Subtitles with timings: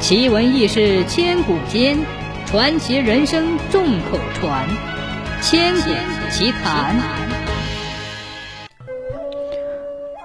[0.00, 1.98] 奇闻异事千古间，
[2.46, 4.66] 传奇人生众口传。
[5.42, 5.90] 千古
[6.30, 6.94] 奇谈。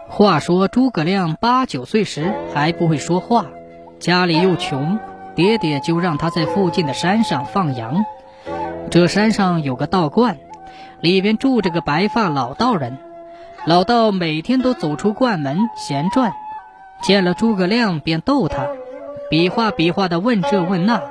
[0.07, 3.47] 话说诸葛亮八九岁时还不会说话，
[3.99, 5.00] 家里又穷，
[5.36, 8.05] 爹爹就让他在附近的山上放羊。
[8.92, 10.38] 这山上有个道观，
[11.02, 13.00] 里边住着个白发老道人。
[13.66, 16.32] 老道每天都走出观门闲转，
[17.02, 18.68] 见了诸葛亮便逗他。
[19.34, 21.02] 比划比划的问这问那，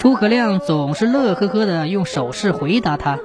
[0.00, 3.20] 诸葛亮总是乐呵呵的用手势回答他。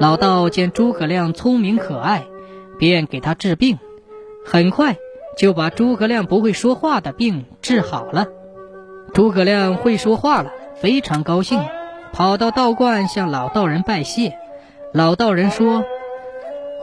[0.00, 2.24] 老道见诸葛亮聪明可爱，
[2.78, 3.78] 便给他治病，
[4.46, 4.96] 很快
[5.36, 8.28] 就把诸葛亮不会说话的病治好了。
[9.12, 11.60] 诸葛亮会说话了，非常高兴，
[12.14, 14.32] 跑到道观向老道人拜谢。
[14.94, 15.84] 老道人说：“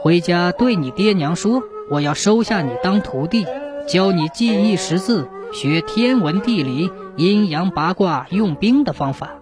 [0.00, 3.44] 回家对你爹娘说，我要收下你当徒弟，
[3.88, 9.34] 教你记忆识字。”学天文地理、阴阳八卦、用兵的方法。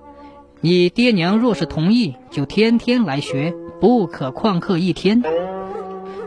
[0.60, 5.22] 你爹娘若是同意，就天天来学，不可旷课一天。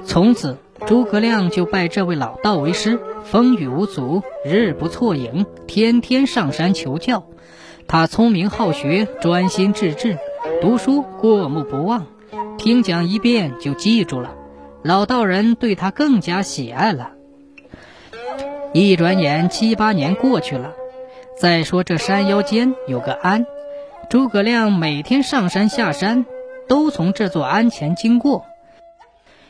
[0.05, 7.25] 从此，诸葛亮就拜这位老道为师，风雨无阻，日不错影，天天上山求教。
[7.85, 10.17] 他聪明好学，专心致志，
[10.61, 12.07] 读书过目不忘，
[12.57, 14.35] 听讲一遍就记住了。
[14.81, 17.12] 老道人对他更加喜爱了。
[18.73, 20.73] 一转眼七八年过去了。
[21.39, 23.45] 再说这山腰间有个庵，
[24.09, 26.25] 诸葛亮每天上山下山，
[26.67, 28.45] 都从这座庵前经过。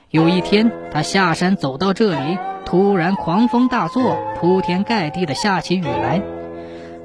[0.09, 6.21] 有一天，他下山走到这里，突然狂风大作，铺天盖地的下起雨来。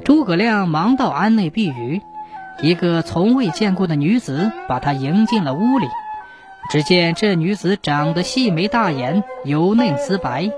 [0.05, 2.03] 诸葛亮忙到庵内避雨，
[2.63, 5.87] 一个从未见过的女子把他迎进了屋里。
[6.71, 10.51] 只见这女子长得细眉大眼，油嫩丝白。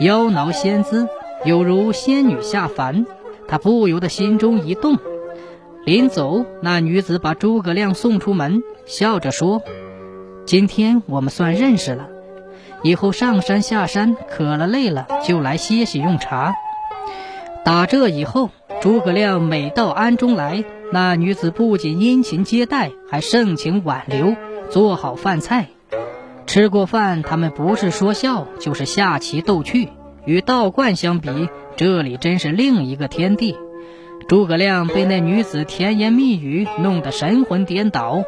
[0.00, 1.08] 妖娆仙姿，
[1.44, 3.06] 有如仙女下凡。
[3.46, 4.98] 他不由得心中一动。
[5.84, 9.62] 临走，那女子把诸葛亮送出门，笑着说
[10.46, 12.08] ：“今天我们算认识了。
[12.82, 16.54] 以后上山下山，渴了累了，就来歇息用茶。”
[17.64, 24.34] 打这以后，诸葛亮每到庵中来，那女子不仅殷勤接待，还盛情挽留，
[24.70, 25.68] 做好饭菜。
[26.54, 29.88] 吃过饭，他们不是说笑，就是下棋斗趣。
[30.24, 33.56] 与道观相比，这里真是另一个天地。
[34.28, 38.22] 诸葛亮被那女子甜言蜜语弄得神魂颠倒，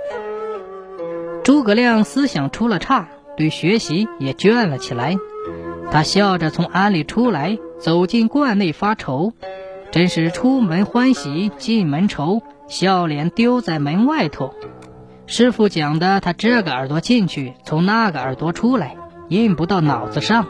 [1.44, 3.06] 诸葛亮思想出了岔，
[3.36, 5.14] 对学习也倦了起来。
[5.92, 9.34] 他笑着从庵里出来，走进观内发愁，
[9.92, 14.52] 真是出门欢喜进门愁，笑脸丢在门外头。
[15.28, 18.96] 师傅讲的，他这个耳朵进去，从那个耳朵出来，
[19.28, 20.46] 印不到脑子上。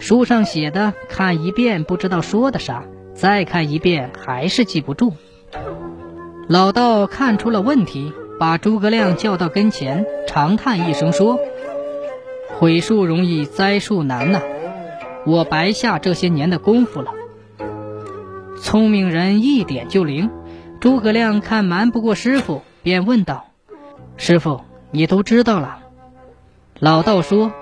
[0.00, 2.82] 书上写的，看一遍不知道说的啥，
[3.14, 5.14] 再看一遍还是记不住。
[6.48, 11.38] 老道看出了问题，把诸葛亮叫到跟前，长叹一声说
[12.58, 14.40] ：“毁树容易栽树难呐，
[15.24, 17.12] 我白下这些年的功夫了。”
[18.60, 20.30] 聪明人一点就灵，
[20.80, 23.46] 诸葛亮看瞒不过师傅，便问道。
[24.22, 24.60] 师傅，
[24.90, 25.78] 你都知道了。
[26.78, 27.54] 老道说：“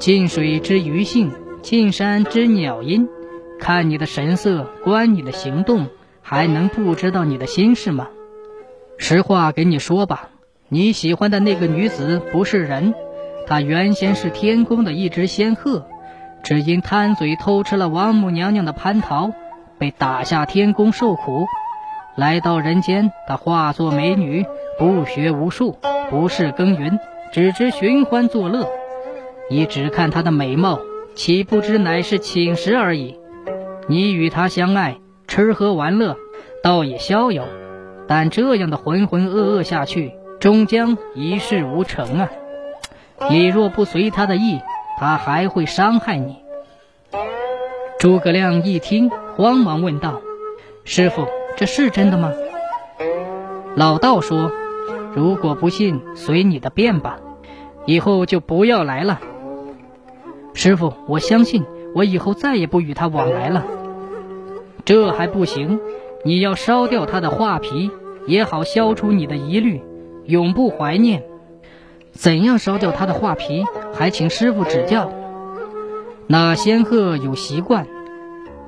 [0.00, 1.30] 近水知鱼性，
[1.60, 3.06] 近山知鸟音。
[3.60, 5.88] 看你的神色，观你的行动，
[6.22, 8.08] 还能不知道你的心事吗？
[8.96, 10.30] 实话给你说吧，
[10.70, 12.94] 你喜欢的那个女子不是人，
[13.46, 15.84] 她原先是天宫的一只仙鹤，
[16.42, 19.32] 只因贪嘴偷吃了王母娘娘的蟠桃，
[19.76, 21.44] 被打下天宫受苦。”
[22.16, 24.46] 来到人间，她化作美女，
[24.78, 25.78] 不学无术，
[26.10, 26.98] 不事耕耘，
[27.32, 28.68] 只知寻欢作乐。
[29.48, 30.80] 你只看她的美貌，
[31.14, 33.18] 岂不知乃是寝食而已。
[33.86, 34.96] 你与她相爱，
[35.28, 36.16] 吃喝玩乐，
[36.62, 37.44] 倒也逍遥。
[38.08, 42.30] 但这样的浑浑噩噩下去，终将一事无成啊！
[43.30, 44.60] 你若不随她的意，
[44.98, 46.36] 她还会伤害你。
[47.98, 50.20] 诸葛亮一听，慌忙问道
[50.84, 52.32] ：“师傅。”这是真的吗？
[53.76, 54.50] 老道说
[55.14, 57.18] ：“如果不信，随你的便吧，
[57.86, 59.20] 以后就不要来了。”
[60.54, 61.64] 师傅，我相信，
[61.94, 63.64] 我以后再也不与他往来了。
[64.84, 65.80] 这还不行，
[66.24, 67.90] 你要烧掉他的画皮，
[68.26, 69.82] 也好消除你的疑虑，
[70.26, 71.24] 永不怀念。
[72.12, 73.64] 怎样烧掉他的画皮？
[73.92, 75.10] 还请师傅指教。
[76.26, 77.86] 那仙鹤有习惯。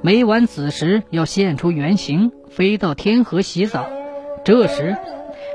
[0.03, 3.87] 每晚子时要现出原形，飞到天河洗澡。
[4.45, 4.97] 这时，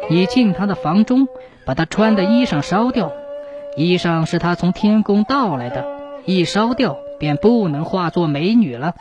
[0.10, 1.28] 你进他的房中，
[1.66, 3.12] 把他穿的衣裳烧掉。
[3.78, 5.86] 衣裳是他从天宫盗来的，
[6.26, 8.96] 一烧掉便不能化作美女了。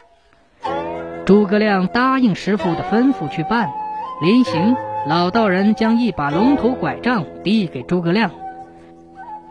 [1.24, 3.70] 诸葛亮答应师傅的吩咐去办。
[4.22, 4.76] 临行，
[5.08, 8.30] 老道人将一把龙头拐杖递给诸葛亮。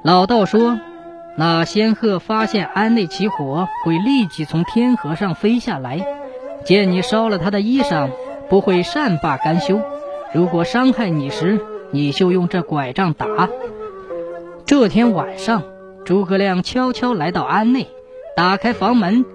[0.03, 0.79] 老道说
[1.35, 6.05] ：“那仙鹤发现庵内起火，会立即从天河上飞下来。
[6.63, 8.09] 见你烧了他的衣裳，
[8.49, 9.81] 不会善罢甘休。
[10.33, 11.59] 如果伤害你时，
[11.91, 13.49] 你就用这拐杖打。”
[14.65, 15.63] 这天晚上，
[16.05, 17.87] 诸葛亮悄悄来到庵内，
[18.35, 19.25] 打开房门，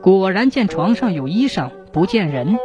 [0.00, 2.58] 果然见床上有衣裳，不见人。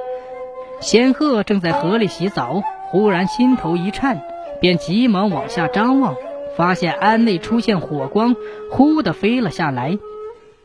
[0.81, 4.21] 仙鹤正在河里洗澡，忽然心头一颤，
[4.59, 6.15] 便急忙往下张望。
[6.57, 8.35] 发现庵内出现火光，
[8.71, 9.99] 忽地飞了下来。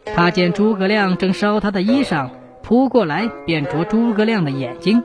[0.04, 2.30] 他见诸葛亮正烧他的衣裳，
[2.62, 5.02] 扑过来便啄诸葛亮的眼睛。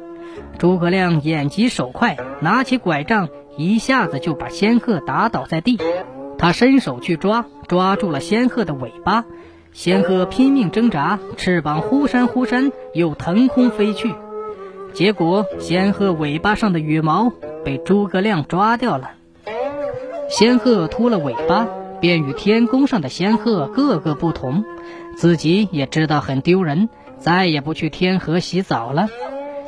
[0.58, 5.80] 诸葛亮眼疾手快，拿起拐杖，一下子就把仙鹤打倒在地。
[6.38, 9.26] 他伸手去抓，抓住了仙鹤的尾巴。
[9.72, 14.14] 仙鹤拼命挣扎，翅膀忽扇忽扇，又腾空飞去。
[14.94, 17.32] 结果仙鹤尾巴上的羽毛
[17.66, 19.12] 被诸葛亮抓掉了。
[20.30, 21.68] 仙鹤秃了尾巴，
[22.00, 24.64] 便与天宫上的仙鹤个个不同，
[25.18, 29.08] 自己也知道很丢人，再也不去天河洗澡了，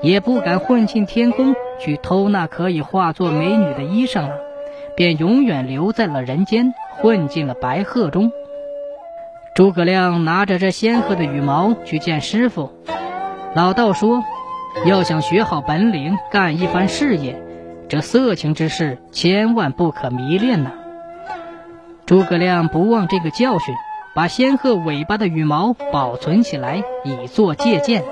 [0.02, 4.36] 也不敢混进天宫去偷那可以化作美女的衣裳了，
[4.96, 8.32] 便永远留在了人间，混进了白鹤中。
[9.56, 12.72] 诸葛亮拿着这仙鹤的羽毛去见师傅，
[13.56, 14.24] 老道说，
[14.86, 17.42] 要想学好本领，干一番事业。
[17.90, 20.72] 这色情之事千万不可迷恋呐！
[22.06, 23.74] 诸葛亮不忘这个教训，
[24.14, 28.04] 把仙鹤尾巴的羽毛保存起来，以作借鉴。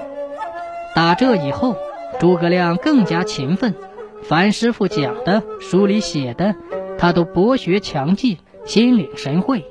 [0.96, 1.76] 打这以后，
[2.22, 3.76] 诸葛亮更加勤奋，
[4.24, 6.56] 凡师傅讲的、书里写的，
[6.98, 9.66] 他都博学强记，心领神会，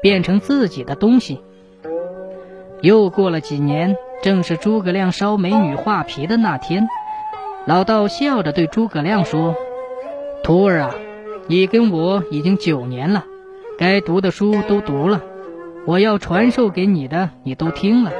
[0.00, 1.42] 变成自己的东西。
[2.80, 6.88] 又过了几年，正是诸葛亮烧美女画皮的那天。
[7.66, 9.54] 老道笑着对诸葛亮说
[10.42, 10.94] ：“徒儿啊，
[11.46, 13.24] 你跟我已经九年了，
[13.78, 15.20] 该读的书都读了，
[15.86, 18.12] 我要传授给你的你都听了。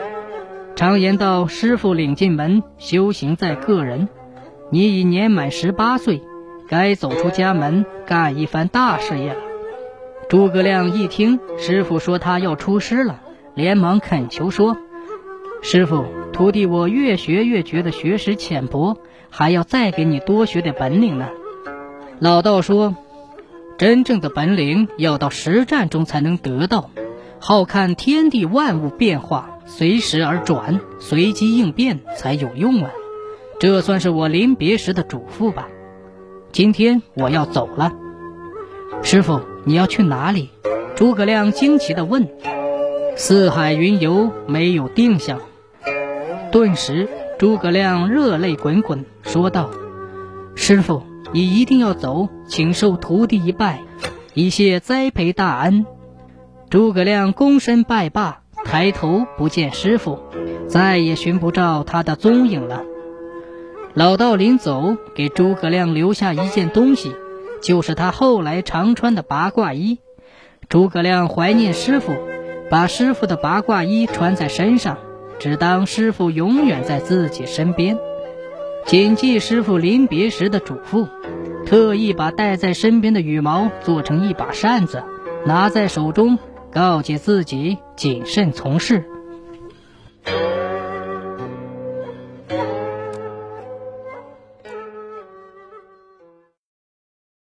[0.77, 4.09] 常言道，师傅领进门，修行在个人。
[4.71, 6.23] 你已年满十八岁，
[6.69, 9.41] 该走出家门，干一番大事业了。”
[10.29, 13.21] 诸葛亮一听师傅说他要出师了，
[13.55, 14.77] 连忙恳求说
[15.63, 18.97] ：“师傅，徒弟我越学越觉得学识浅薄。”
[19.37, 21.27] 还要再给你多学点本领呢。
[22.21, 22.95] 老道说
[23.79, 26.91] ：“真正的本领要到实战中才能得到，
[27.41, 32.91] 好看天地万物变化，随时而转，随机应变才有用啊。”
[33.61, 35.69] 这算是我临别时的嘱咐吧。
[36.53, 37.93] 今天我要走了。
[39.03, 40.51] 师傅，你要去哪里？
[40.95, 42.29] 诸葛亮惊奇地问。
[43.17, 45.41] 四海云游，没有定向。
[46.51, 47.09] 顿时。
[47.37, 49.69] 诸葛亮热泪滚滚，说道
[50.55, 51.03] ：“师傅，
[51.33, 53.83] 你一定要走，请受徒弟一拜，
[54.35, 55.85] 以谢栽培大恩。”
[56.71, 58.43] 诸葛亮躬身拜罢，
[58.75, 60.19] 抬头不见师傅，
[60.67, 62.83] 再也寻不着他的踪影了。
[63.93, 67.15] 老道临走，给诸葛亮留下一件东西，
[67.63, 70.01] 就是他后来常穿的八卦衣。
[70.69, 72.17] 诸葛亮怀念师傅，
[72.69, 74.99] 把师傅的八卦衣穿在身上。
[75.39, 77.97] 只当师傅永远在自己身边，
[78.87, 81.07] 谨记师傅临别时的嘱咐，
[81.65, 85.05] 特意把带在身边的羽毛做成一把扇子，
[85.47, 86.41] 拿在手中，
[86.75, 89.14] 告诫自己谨慎从事。